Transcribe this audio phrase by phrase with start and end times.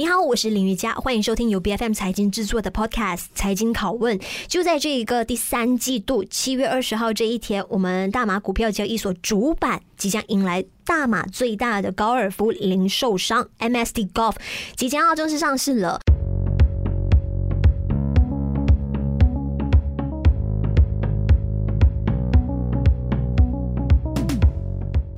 [0.00, 4.18] 你好，我是林瑜佳，欢迎收听由 BFM 财经制作的 Podcast《财经拷问》。
[4.48, 14.36] 就在这一个第三季度七月二十号这一天，我们大马股票交易所主板即将迎来大马最大的高尔夫零售商 MSD Golf
[14.74, 16.00] 即将要正式上市了。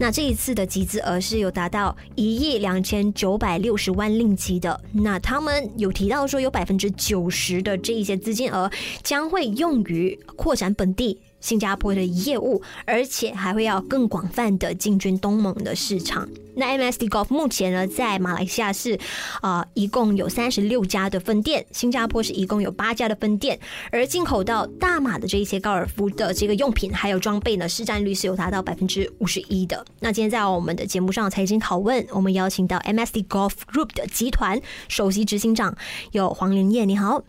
[0.03, 4.81] 那这一次的集资额是有达到一亿两千九百六十万令吉的。
[4.91, 8.69] 那他们有提到说，有百分之九十的这一些资金额
[9.05, 11.21] 将会用于扩展本地。
[11.43, 16.27] 新加坡的业务，而且还会要更广泛的进军东盟的市场。
[16.55, 18.99] 那 MSD Golf 目前呢，在马来西亚是
[19.41, 23.59] 啊、一共有三十六家的分店，新加坡是一共有八家的分店，
[23.91, 29.85] 而进口到大马的这一些高尔夫的这个用品还有装备呢，市占率是有达到百分之五十一的。
[30.01, 35.75] 那今天在我们的节目上财经拷问，我们邀请到 MSD Golf Group 的集团首席执行长
[36.13, 37.23] 有黄连业，你好。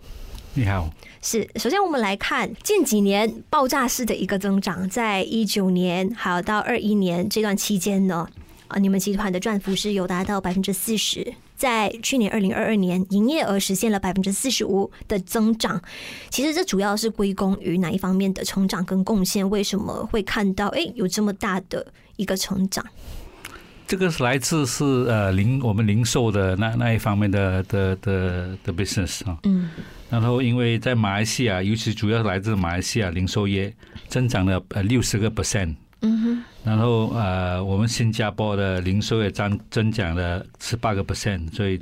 [0.56, 0.88] 你好，
[1.20, 1.50] 是。
[1.56, 8.28] 首先，我们来看近几年爆炸式的一个增长，在一九年还有到二一年这段期间呢，
[8.68, 11.34] 啊，你们集团的赚幅是有达到百分之四十。
[11.56, 15.82] 在去年二零二二年，营业额实现了百分之四十五的增长。
[16.30, 19.50] 其实这主要是归功于哪一方面的成长跟贡献？
[19.50, 21.84] 为什么会看到哎有这么大的
[22.18, 22.86] 一个成长？
[23.88, 29.70] 这个是来自是呃零我们零售的那那一方面的的的的 business 啊，嗯，
[30.14, 33.74] 然后因为在马来西亚，尤其主要来自马来西亚零售业
[34.08, 41.80] 增长了呃六十个 percent，嗯哼，然后呃我们新加坡的零售业增增长了十八个 percent，所以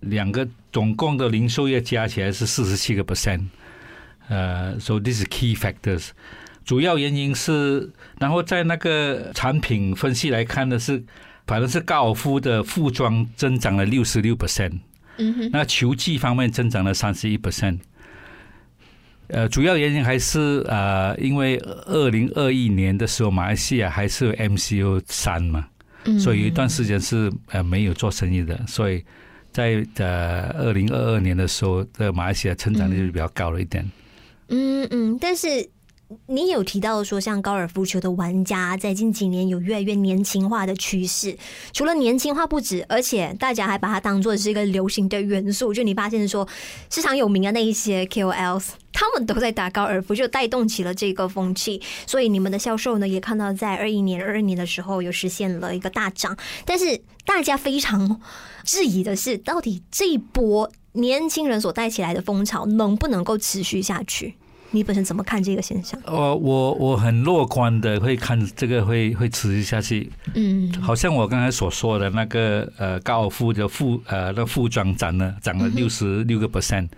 [0.00, 3.42] 两个总共的零售业加起来是四十七个 percent，
[4.28, 6.12] 呃，so this is key factors。
[6.64, 11.04] 主要原因是，然后在那个产品分析来看的是，
[11.46, 14.78] 反正是高尔夫的副装增长了六十六 percent，
[15.18, 17.78] 嗯哼，那球技方面增长了三十一 percent。
[19.28, 25.66] 呃，主要原因还是呃，因为二零二一年的时候，马来西亚还是有 MCO 三嘛，
[26.18, 29.02] 所以有一段时间是呃没有做生意的，所以
[29.50, 33.90] 在呃二零二二年的时候，这个马来西亚成长率就比较高了一点。
[34.48, 35.68] 嗯嗯，但是。
[36.26, 41.36] 你有提到说，像高尔夫球的玩家在近几年有越来越年轻化的趋势。
[41.72, 45.72] 除了年轻化不止，而且大家还把它当做是一个流行的元素。
[45.72, 46.46] 就你发现说，
[46.90, 51.80] 市场有名的那一些 KOLs，他们都在打高尔夫，就带动起了这个风气。
[52.06, 56.36] 所以你们的销售呢，也看到在二一年、二二年的时候有实现了一个大涨。
[56.64, 58.20] 但是大家非常
[58.64, 64.34] 质疑的是，到底这一波年轻人所带起来的风潮能不能够持续下去？
[64.72, 66.00] 你本身怎么看这个现象？
[66.06, 70.10] 我我我很乐观的会看这个会会持续下去。
[70.34, 76.88] 嗯，好像我刚才所说的那个呃高尔夫的副呃那副装涨了涨了六十六个 percent。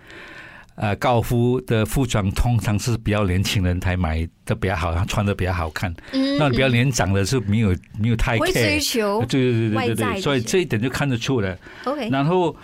[0.75, 5.93] 呃，高尔夫的服装通常是比较年轻人才买的比较好，他穿的比较好看。
[6.11, 11.57] 嗯，那比较年长的是没有没有太 care，追求对对对对对对，所以这一点就看得出来。
[11.83, 12.55] OK，然后。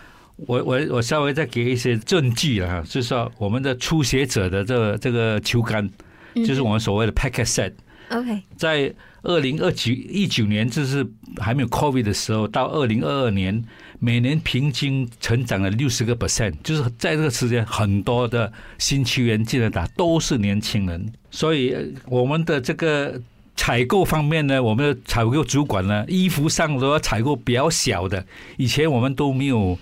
[0.48, 5.90] 我我我稍微再给一些证据啊，就是说我们的初学者的这个这个球杆，
[6.36, 7.72] 就是我们所谓的 packet set。
[8.10, 11.06] OK，在二零二九一九年，就是
[11.38, 13.64] 还没有 COVID 的时候，到二零二二年，
[14.00, 21.76] 每年平均成长了六十个 percent，就是在这个时间，很多的新球员进来打都是年轻人，所以
[22.08, 23.22] 我们的这个
[23.56, 28.26] 采购方面呢，我们的采购主管呢，衣服上都要采购比较小的，
[28.58, 29.78] 以前我们都没有。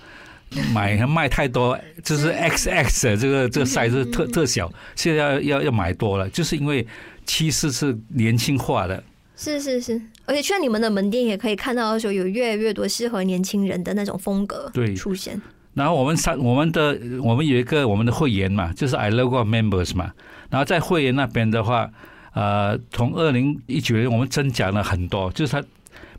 [0.73, 6.85] 买和卖太多，就是 XX 这个这个 size 特特小，现在要要要买多了，就是因为
[7.25, 9.03] 趋势是年轻化的。
[9.35, 15.39] 是是是，而且去你们的门店也可以看到说有越来越多适合年轻人的那种风格对出现。
[15.73, 20.11] 然后我们三我们的我们有一个我们的会员嘛，就是 I Love Members 嘛。
[20.49, 21.89] 然后在会员那边的话，
[22.33, 25.63] 呃，从二零一九年我们增加了很多，就是他。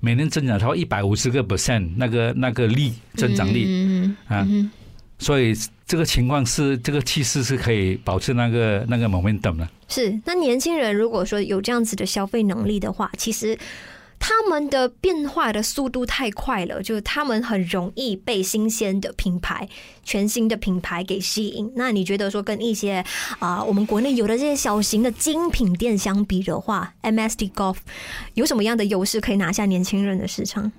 [0.00, 4.46] 每年增长超过一百五十个 percent，那个那个力增长力啊，
[5.18, 5.54] 所以
[5.86, 9.68] 这个情况是这个趋势是可以保持那个那个 momentum 的。
[9.88, 13.56] 是，那年轻人如果说有这样子的消费能力的话，其实。
[14.22, 19.66] 他们的变化的速度太快了，就是他们很容易被新鲜的品牌、
[20.04, 21.72] 全新的品牌给吸引。
[21.74, 23.04] 那你觉得说跟一些
[23.38, 27.78] 啊、呃，我们国内有的这些小型的精品店相比的话，MSD Golf
[28.34, 30.70] 有什么样的优势可以拿下年轻人的市场？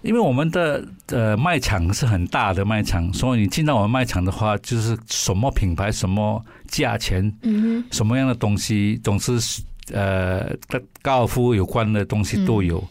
[0.00, 9.38] 因为我们的呃卖场是很大的卖场，所以你进到我们卖场的话，就是什么品牌、什么价钱、嗯，什么样的东西，总是。
[9.92, 12.82] 呃，跟高尔夫有关的东西都有，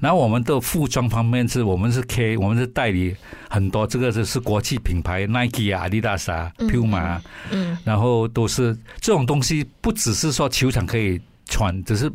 [0.00, 3.14] 然后我们的服装方面是我们是 K，我们是代理
[3.48, 7.20] 很多，这个就是国际品牌，Nike 啊、阿迪达斯啊、Puma，
[7.50, 12.10] 嗯，然后都是这种东西，不只是说球场可以穿，只是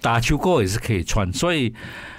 [0.00, 1.74] 打球过后也是可以穿，所以。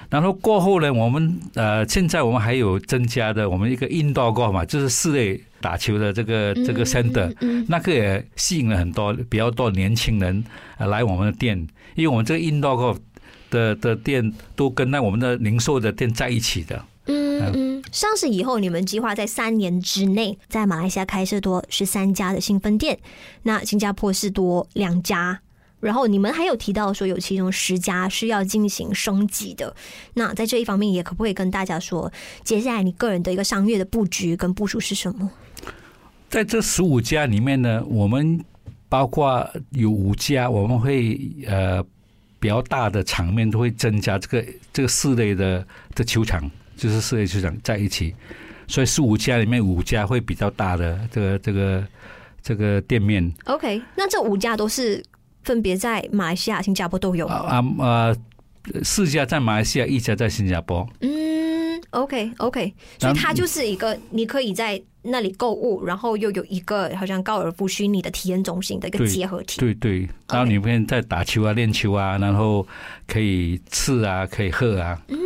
[0.10, 7.34] 然后过后呢，我们呃，现在我们还有增加的，我们一个 indoor golf 嘛，就是室内打球的这个这个 center，
[7.68, 10.44] 那个也吸引了很多比较多年轻人
[10.78, 11.58] 来我们的店，
[11.96, 12.98] 因为我们这个 indoor golf
[13.50, 16.86] 的的店都跟那我们的零售的店在一起的。
[17.06, 23.00] 嗯嗯，上市以后，你们计划在三年之内在马来西亚开设多十三家的新分店，
[23.44, 25.40] 那新加坡是多两家。
[25.80, 29.74] 然后你们还有提到说有其中十家是要进行升级的，
[30.14, 32.12] 那在这一方面也可不可以跟大家说，
[32.44, 35.32] 接下来你个人的一个商业的布局跟部署是什么？
[36.30, 38.44] 在这十五家里面呢，我们
[38.90, 41.18] 包括有五家我们会
[41.48, 41.82] 呃
[42.40, 45.66] 比较大的场面都会增加这个这个室内的
[45.96, 48.14] 的球场，就是室内球场在一起，
[48.68, 51.88] 所以十五家里面五家会比较大的这个这个
[52.44, 53.34] 这个店面。
[53.46, 55.02] OK，那这五家都是。
[55.44, 58.16] 分别在马来西亚、新加坡都有啊啊，
[58.84, 60.88] 四家在马来西亚，一家在新加坡。
[61.02, 69.60] 嗯，OK OK，所以它就是一个你可以在那里购物，然后又有一个好像高尔夫虚拟的体验中心的一个结合体。
[69.60, 72.68] 对对，对，然后你可以在打球啊、练球啊，然后
[73.08, 75.02] 可以吃啊、可以喝啊。
[75.08, 75.18] 嗯，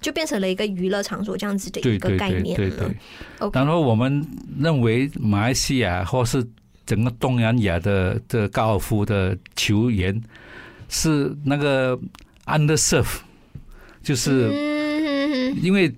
[0.00, 2.56] 就变成了一个娱乐场所这样子的一个概念。
[2.56, 2.88] 对对，对，
[3.38, 3.50] 对。
[3.54, 4.26] 然后我们
[4.58, 6.44] 认为马来西亚或是。
[6.84, 10.20] 整个东南亚的这高尔夫的球员
[10.88, 11.98] 是那个
[12.46, 13.20] underserved，
[14.02, 14.50] 就是
[15.62, 15.92] 因为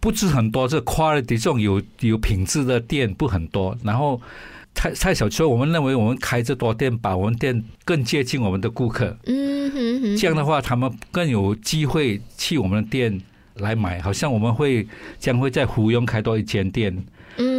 [0.00, 4.20] 不是很多，这 quality 这种有有品质的店不很多，然后
[4.74, 13.20] 太太小，所以我们认为我们开这多店，把我们店更接近我们的顾客，嗯哼，这样的话他们更有机会去我们的店
[13.54, 14.86] 来买，好像我们会
[15.18, 17.04] 将会在福隆开多一间店。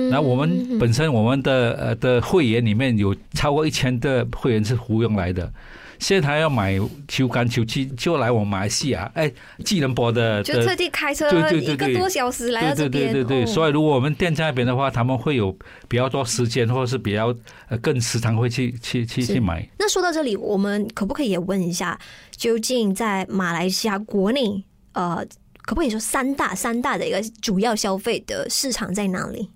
[0.08, 5.52] 嗯，那我们本身我们的呃的会员里面有超过一千的会员是胡勇来的，
[6.00, 9.32] 现在他要买球杆球器就来我们马来西亚，哎，
[9.66, 15.56] 技能博的就特地开车一个多小时来到这边，对对对对，所以如果我们店在那边的话，他们会有
[15.88, 17.34] 比较多时间，或者是比较
[17.70, 19.68] 呃更时常会去去去去买。
[19.80, 22.00] 那说到这里，我们可不可以也问一下，
[22.36, 24.64] 究竟在马来西亚国内
[24.94, 25.26] 呃，
[25.64, 29.50] 可不可以说三大三大的一个主要消费的市场在哪里？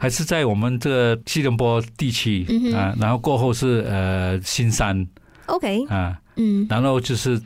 [0.00, 5.06] 还是在我们这个吉隆坡地区啊，然后过后是呃新山
[5.44, 5.84] ，OK。
[5.88, 7.38] 啊，嗯，然后就是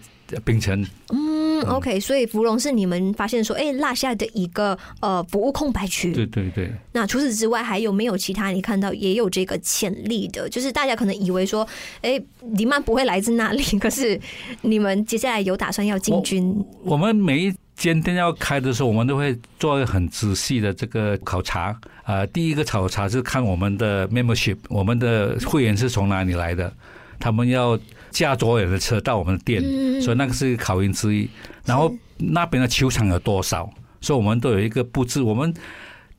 [0.44, 0.80] 槟城，
[1.12, 1.33] 嗯
[1.66, 6.72] ，OK，所以芙蓉是你们发现说，哎，落下的一个呃服务空白区，对对对。
[6.92, 10.48] 那除此之外，还有没有其他你看到也有这个潜力的？
[10.48, 11.66] 就是大家可能以为说，
[12.02, 12.20] 哎，
[12.56, 14.20] 迪曼不会来自那里， 可是
[14.62, 16.54] 你们接下来有打算要进军？
[16.82, 21.76] 我，我们每一间店要开的时候，我们都会做很仔细的这个考察。
[22.04, 26.70] 啊，第一个考察是看我们的 membership，我们的会员是从哪里来的，
[27.18, 27.78] 他们要
[28.14, 29.60] 驾多远的车到我们的店，
[30.00, 31.28] 所以那个是考验之一。
[31.66, 33.68] 然后那边的球场有多少，
[34.00, 35.52] 所以我们都有一个布置，我们。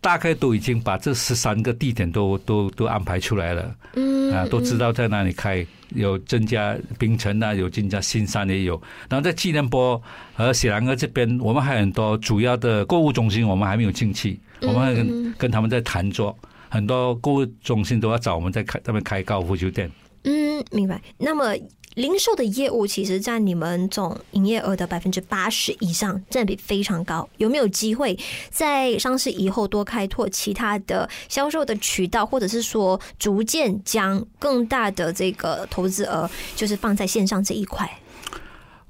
[0.02, 5.66] 大概都已经把这十三个地点都都都安排出来了，嗯，啊，都知道在哪里开，
[5.96, 8.80] 有增加冰城啊，有增加新山也有。
[9.10, 10.00] 然后在吉隆坡
[10.36, 16.36] 和雪兰莪这边，我们还有很多主要的购物中心，我们还没有进去，我们还跟跟他们在谈着，
[16.70, 19.90] 很多购物中心都要找我们在开这边开高尔夫球店。
[20.26, 21.02] 嗯，明白。
[21.18, 21.56] 那么。
[21.96, 27.28] 零售的业务其实占你们总营业额的百分之八十以上，占比非常高。
[27.38, 28.18] 有没有机会
[28.50, 37.90] 在上市以后多开拓其他的销售的渠道，或者是说逐渐将更大的这个投资额就是放在线上这一块？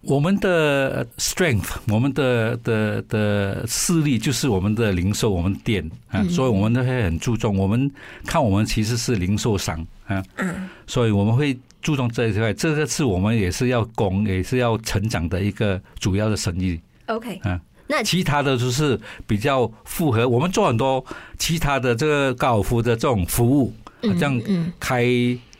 [0.01, 7.55] 我们的 strength，我们的的的势力就是我们的零售，我们店啊，所以我们都会很注重。
[7.55, 7.91] 我们
[8.25, 11.55] 看我们其实是零售商啊，嗯所以我们会。
[11.85, 16.79] 注重这一块，这个是我们也是要攻，也是要成长的一个主要的生意。
[17.05, 21.05] OK，啊，那其他的就是比较符合我们做很多
[21.37, 24.41] 其他的这个高尔夫的这种服务，好像
[24.79, 25.05] 开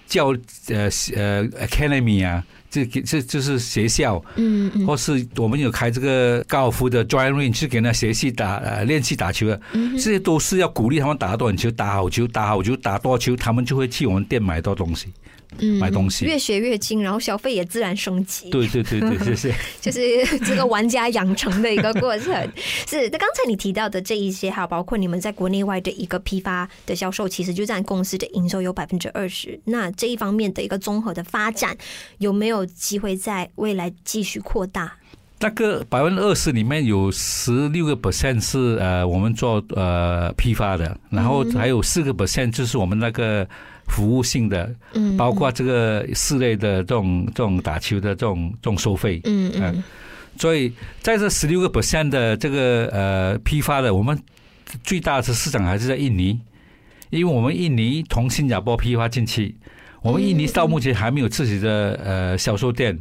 [0.07, 0.29] 教
[0.69, 9.61] 呃呃 academy 啊，这这就是学校，嗯嗯，或是我们有开这个高尔夫的 driving 去给他学习打呃练习打球的，
[9.93, 15.13] 这些都是要鼓励他们打多少球，打好球，打好球，打多球，他们就会去我们店买多东西。
[15.79, 18.49] 买东西，越学越精，然后消费也自然升级。
[18.49, 19.55] 对对对对，谢谢。
[19.81, 22.33] 就是这个玩家养成的一个过程。
[22.87, 29.59] 是，那刚才你提到的这一些，还有包括你们在国内外的一个批发的销售，其实就占公司的营收有百分之二十。
[29.65, 31.77] 那这一方面的一个综合的发展，
[32.17, 34.97] 有没有机会在未来继续扩大？
[35.45, 43.47] 那个百分之二十里面有十六个 percent 是呃我们做呃批发的，然后还有四个 percent 就是我们那个
[43.85, 49.83] 服务性的，嗯，包括这个室内的这种这种打球的这种这种收费，嗯嗯，
[50.35, 50.73] 所以
[51.03, 54.19] 在这十六个 percent 的这个呃批发的，我们
[54.83, 56.39] 最大的市场还是在印尼，
[57.11, 59.53] 因为我们印尼从新加坡批发进去，
[60.01, 62.97] 我们印尼到目前还没有自己的呃销售店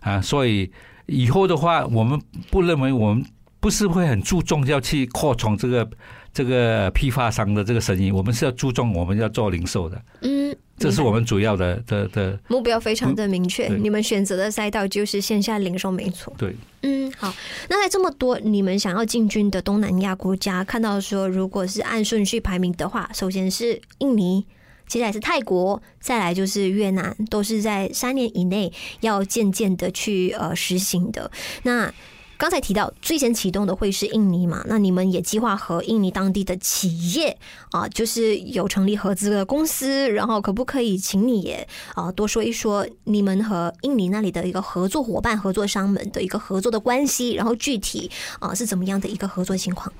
[0.00, 0.70] 啊，所以。
[1.06, 2.20] 以后的话，我们
[2.50, 3.24] 不认为我们
[3.60, 5.88] 不是会很注重要去扩充这个
[6.32, 10.02] 这个批发商的这个生意，我们是要注重我们要做零售的。
[10.22, 13.68] 嗯，这是我们主要的的的目标，非常的明确。
[13.68, 16.32] 你们选择的赛道就是线下零售，没错。
[16.36, 17.32] 对，嗯，好。
[17.68, 24.44] 那在这么多你们想要进军的东南亚国家，看到说，如果是按顺序排名的话，首先是印尼。
[24.86, 31.30] 接下来是泰国，再来就是越南，都是在三年以内要渐渐的去呃实行的。
[31.62, 31.92] 那
[32.36, 34.62] 刚才提到最先启动的会是印尼嘛？
[34.66, 37.38] 那你们也计划和印尼当地的企业
[37.70, 48.10] 啊，就是有成立合资的公司，然后可不可以请你也啊多说一说你们和印尼那里的一个合作伙伴、合作商们的一个合作的关系，然后具体
[48.40, 49.90] 啊是怎么样的一个合作情况？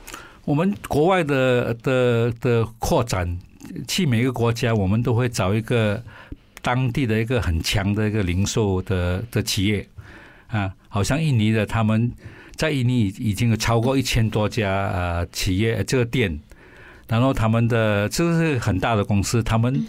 [0.44, 3.38] 我们国外的的的扩展。
[3.86, 6.02] 去每个国家，我们都会找一个
[6.62, 9.86] 当地的一个很强的一个零售的的企业
[10.48, 12.10] 啊，好像印尼的，他们
[12.56, 16.38] 在印尼已经有超过一千多家啊企业这个店，
[17.08, 19.84] 然后他们的这是很大的公司，他们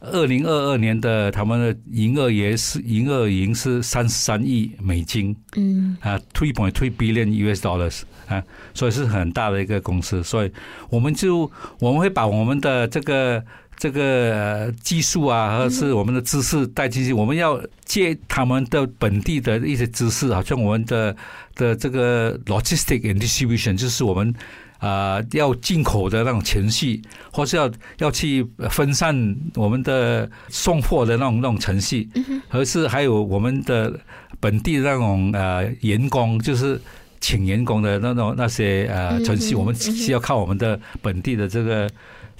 [0.00, 8.02] 二零二二年的他们的营业额是营业额是三十三亿美金，嗯啊，three point three billion US dollars。
[8.26, 8.42] 啊，
[8.74, 10.50] 所以是很大的一个公司，所以
[10.90, 11.48] 我们就
[11.78, 13.40] 我们会把我们的这个
[13.76, 17.12] 这个技术啊，或者是我们的知识带进去。
[17.12, 21.16] 我们要借他们的本地的一些知识，好像我们的
[21.54, 24.34] 的这个 logistic and distribution，就是我们
[24.78, 27.02] 啊要进口的那种程序，
[27.32, 32.08] 或是要要去分散我们的送货的那种那种程序，
[32.50, 33.98] 而是还有我们的
[34.40, 36.80] 本地的那种呃员工，就是。
[37.18, 41.90] 请员工的那种那些呃程序，我们需要靠我们的本地的这个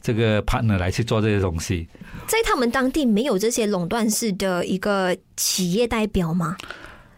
[0.03, 1.89] 这个 partner 来去做这些东西。
[2.29, 6.57] 在他们当地没有这些垄断式的一个企业代表吗？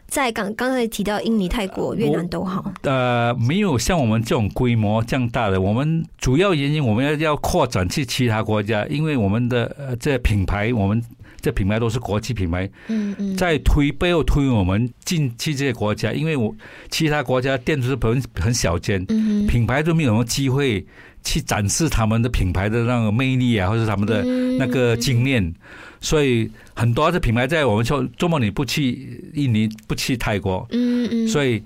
[0.09, 5.61] 在刚刚才提到印尼、泰国、越南都好，呃，没有像我们这种规模这样大的。
[5.61, 11.03] 我们主要原因我们要要扩展去其他国家，因为我们的呃这品牌我们。
[11.41, 16.53] 这品牌都是国际品牌，嗯嗯，在推背后推我们进去这些国家，因为我
[16.91, 20.85] 其他国家店都是很很小间，嗯，品牌都没有什么机会
[21.23, 24.25] 去展示他们的品牌的那个魅力啊，或者他们的
[24.59, 25.55] 那个经验，
[26.01, 31.63] 所以很多的品牌在我们说，周末你不去印尼，不去泰国，嗯嗯，所以。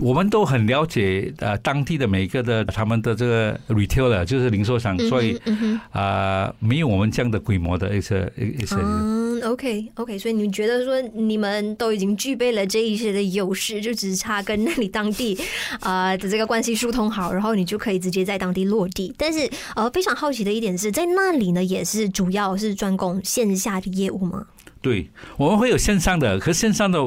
[0.00, 5.36] 我们都很了解呃当地的每个的他们的这个 retailer 就是零售商，所以
[5.92, 8.76] 啊、呃、没有我们这样的规模的一些一些。
[8.76, 15.38] 嗯，OK OK，所以你们觉得说你们都已经具备了这一些的优势，就只差跟那里当地
[15.80, 19.14] 啊 的这个关系疏通好，然后你就可以直接在当地落地。
[19.16, 24.46] 但是呃非常好奇的一点是在那里呢，也是主要是专攻线下的业务吗？
[24.82, 26.98] 对，我们会有线上的，可是线上的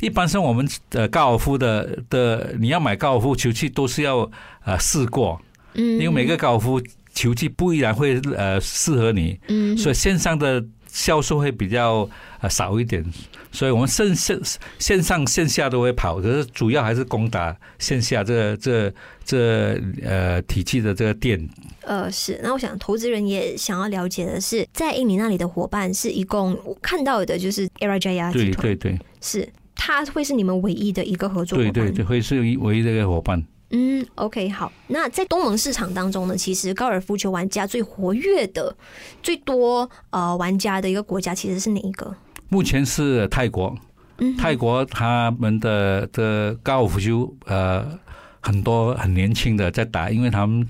[0.00, 4.30] 一般上我们的高尔夫的的，你要买高尔夫球器都是要
[4.64, 5.40] 呃试过，
[5.74, 6.80] 嗯，因为每个高尔夫
[7.14, 12.08] 球器不依然会呃适合你，嗯，所以线上的销售会比较
[12.40, 13.02] 呃少一点，
[13.52, 14.40] 所以我们线线
[14.78, 18.92] 线上线下都会跑，可是主要还是攻打线下这这
[19.24, 21.48] 这呃体系的这个店。
[21.82, 22.40] 呃，是。
[22.42, 28.62] 那我想，投资人也想要了解的是，在印尼那里的伙伴是一共我看到的，就是 Airjaya 集团。
[28.62, 31.72] 对对对，是，他会是你们唯一的一个合作伙伴。
[31.72, 33.44] 对对对，会是唯一的一个伙伴。
[33.70, 34.72] 嗯，OK，好。
[34.86, 38.74] 那在东盟市场当中呢，其实高尔夫球玩家最活跃的、
[39.22, 42.14] 最多呃玩家的一个国家，其实是哪一个？
[42.52, 43.74] 目前是泰国。
[44.18, 47.98] 嗯，泰国他们的的高尔夫球呃
[48.40, 50.68] 很多很年轻的在打，因为他们。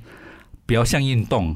[0.65, 1.55] 比较像运动。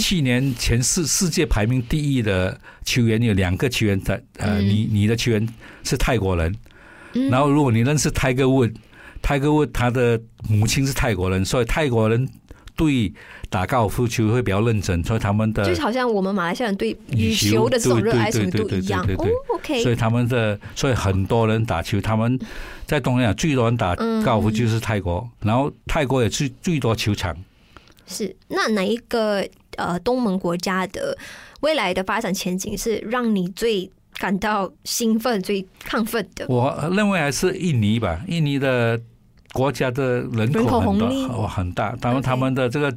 [0.00, 5.46] 去年前世世界排名第一的球员有两个球员在呃，你你的球员
[5.82, 6.54] 是泰国人。
[7.30, 12.26] 然后如果你认识 Tiger Wood，Tiger Wood 他的母亲是泰国人，所以泰国人
[12.76, 13.12] 对
[13.48, 19.06] 打高尔夫球会比较认真，所以他们的就好像我们马来西亚人对羽球的这种热爱程度一样。
[19.16, 19.82] 哦，OK。
[19.82, 22.38] 所以他们的，所以很多人打球，他们
[22.84, 27.36] 在东南亚最多人打高尔夫就是泰国，嗯、然后泰国也是最多球场。
[28.06, 31.16] 是，那哪一个呃东盟国家的
[31.60, 36.44] 未来的发展前景是让你最感到兴奋、最亢奋的？
[36.48, 39.00] 我认为还是印尼吧，印尼的
[39.54, 42.94] 国家的人口很多，哦，很大，当然他们的这个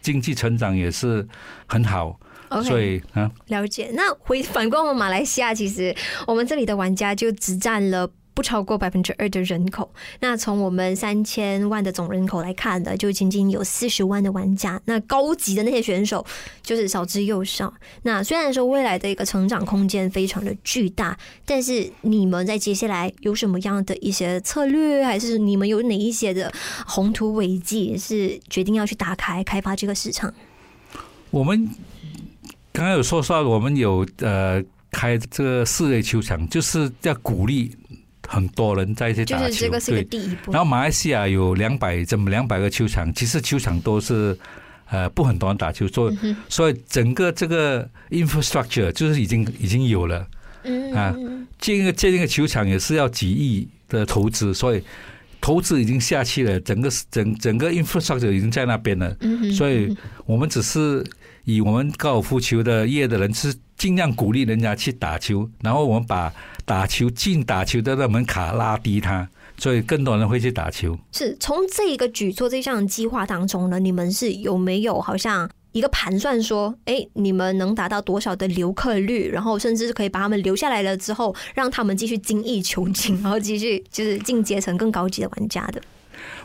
[0.00, 1.26] 经济成长也是
[1.66, 2.18] 很好
[2.48, 3.90] ，okay, 所以啊，了解。
[3.92, 5.94] 那回反观我们马来西亚，其实
[6.26, 8.08] 我们这里的玩家就只占了。
[8.40, 9.92] 不超过百分之二的人口。
[10.20, 14.80] 那从我们三千万的总人口来看的，就仅仅有四十万的玩家。
[14.86, 16.24] 那高级的那些选手
[16.62, 17.74] 就是少之又少。
[18.04, 26.50] 那虽然说未来的一个成长空间非常的巨大，但是你们在接下来有什么样的一些策略，还是你们有哪一些的
[26.86, 30.32] 宏图伟计，是决定要去打开开发这个市场？
[31.30, 31.68] 我们
[32.72, 37.76] 刚刚有说说，我们有呃开这个室内球场，就是要鼓励。
[38.32, 40.52] 很多人在一起打球，就是这个是个第一步。
[40.52, 44.38] 然后马来西亚有两百，这么两百个球场，其实球场都是
[44.88, 50.24] 呃不很多人打球，所以、嗯、所以整个这个 infrastructure 就是已经已经有了。
[50.62, 51.12] 嗯啊，
[51.58, 54.82] 建一个建一个球场也是要几亿的投资，所以
[55.40, 59.16] 投资已经下去了，整个整整个 infrastructure 已经在那边了。
[59.22, 59.92] 嗯，所以
[60.24, 61.04] 我们只是
[61.42, 66.32] 以我们高尔夫球的业的人是尽量鼓励人家去打球，然后我们把。
[66.70, 70.96] 打球进打球的那门卡拉低他，所以更多人会去打球。
[71.10, 85.82] 是从这一个举措这项计划当中呢，你们是有没有好像一个盘算说，哎，你们能达到多少的留客率，然后甚至是可以把他们留下来了之后，让他们继续精益求精，然后继续就是进阶成更高级的玩家的。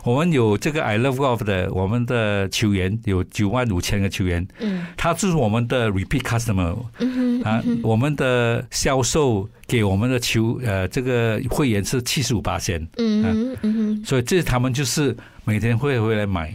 [0.04, 16.54] 我们有这个 I Love Golf 的，我们的球员有九万五千个球员，嗯，他就是我们的 Repeat Customer，嗯哼，啊，我们的销售给我们的球呃这个会员是七十五八千，嗯嗯哼，所以这他们就是每天会回来买，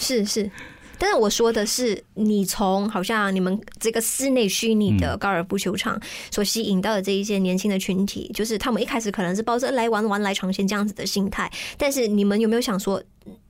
[0.00, 0.50] 是是。
[0.98, 11.50] 但是我说的是，你从好像你们这个室内虚拟的高尔夫球场所吸引到的这一些年轻的群体，就是他们一开始可能是抱着来玩玩来尝鲜这样子的心态。
[11.76, 13.02] 但是你们有没有想说，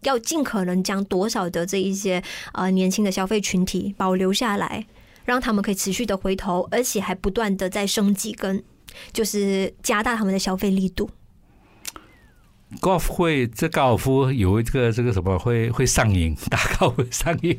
[0.02, 2.22] 要尽可能将多少的这一些
[2.52, 4.86] 呃年轻的消费群体保留下来，
[5.24, 8.62] 让他们可以持续的回头，而且还不断的在升级跟
[9.12, 11.11] 就是加大他们的消费力度。
[12.80, 17.58] Golf 会这高尔夫有一个这个什么会会上瘾，打高尔夫上瘾，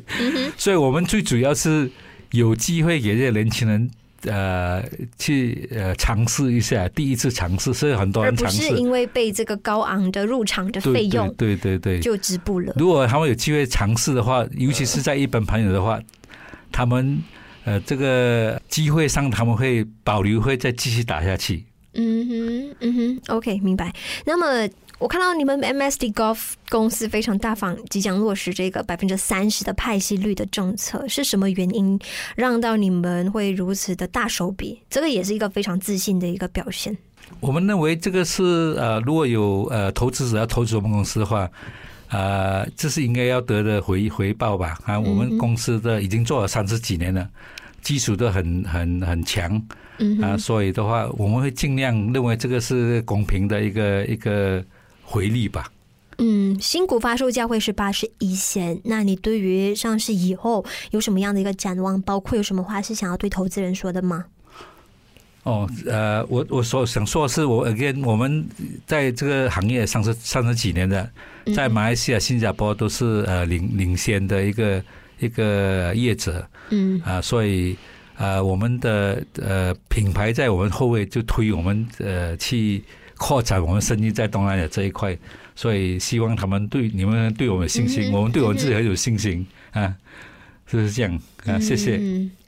[0.56, 1.90] 所以我们最主要是
[2.32, 3.90] 有机会给这些年轻人
[4.24, 4.82] 呃
[5.18, 12.72] 去呃尝试一下，第一次尝试，所以很多人尝试，而不是因为被这个高昂的入场的费用，对对对，就止步了。
[12.76, 16.00] 如果他们有机会尝试的话，尤其是在一般朋友的话，
[16.72, 17.22] 他们
[17.64, 21.64] 呃这个机会上他们会保留，会再继续打下去。
[21.98, 23.92] 嗯哼，嗯哼，OK，明白。
[24.24, 24.68] 那么。
[24.98, 31.98] 我看到你们 MSD Golf 公司非常大方，即将落实这个百分之三十的派息率的政策，是什么原因
[32.34, 34.80] 让到你们会如此的大手笔？
[34.88, 36.96] 这个也是一个非常自信的一个表现。
[37.40, 41.46] 我们认为这个是呃，如果有呃投资者要投资我们公司的话，
[42.08, 44.78] 呃，这是应该要得的回回报吧？
[44.86, 47.28] 啊，我们公司的已经做了三十几年了，
[47.82, 49.62] 基础都很很很强，
[50.22, 54.64] 啊，所以的话，我们会尽量认为这个是公平的一个一个。
[55.06, 55.70] 回力吧。
[56.18, 58.80] 嗯，新股发售价会是八十一仙。
[58.84, 62.00] 那你对于上市以后有什么样的一个展望？
[62.00, 64.24] 包括有什么话是想要对投资人说的吗？
[65.42, 68.46] 哦，呃，我我所想说的是，我 again 我们
[68.86, 71.06] 在这个行业上市三十几年的，
[71.54, 74.82] 在马来西亚、新加坡都是呃领领先的一个
[75.20, 76.48] 一个业者。
[76.70, 77.76] 嗯啊，所以
[78.16, 82.82] 呃我们的呃品牌在我们后位就推我们呃去。
[83.16, 85.16] 扩展我们生意在东南亚这一块，
[85.54, 89.94] 所以希望他们对你们对我们有信心，我们对我们自己很有信心啊，
[90.66, 91.58] 就是这样啊？
[91.58, 92.00] 谢谢。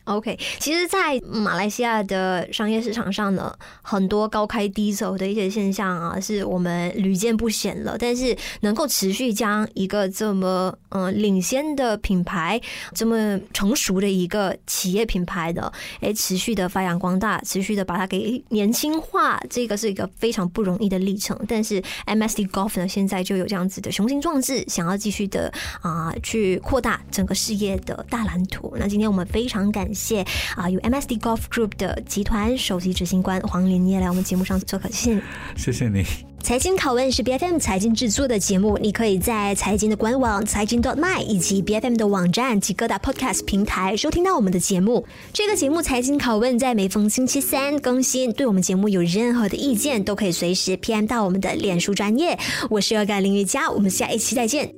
[0.09, 7.94] OK，其实，在马来西亚的商业市场上呢，很多高开低走的一些现象啊，是我们屡见不鲜了。
[7.99, 12.59] 但是，能够持续将一个这么嗯领先的品牌，
[12.94, 21.38] 这么成熟的一个企业品牌的，哎，持续的发扬光大，持续的把它给年轻化，这个是一个非常不容易的历程。
[21.47, 28.75] 但是，MSD Golf 呢，现在就有这样子的雄心壮志，想要继续的啊，去扩大整个事业的大蓝图。
[28.79, 29.87] 那今天我们非常感。
[29.99, 30.25] 谢
[30.57, 30.71] 啊！
[30.71, 35.23] 有 MSD Golf Group 的集团首席执行官黄连业来我们节目上做客，谢谢，
[35.57, 36.05] 谢谢你。
[36.41, 45.05] 财经拷问是 BFM 财经制作的节目，你可以在财经的官网财经 dot my 以及 BFM 的网站及各大 Podcast 平台收听到我们的节目。
[45.33, 48.33] 这个节目财经拷问在每逢星期三更新。
[48.33, 52.39] 对我们节目有任何的意见，都可以随时 PM 到我们的脸书专业。
[52.71, 54.73] 我是 Yoga 林瑜佳，我们下一期再见。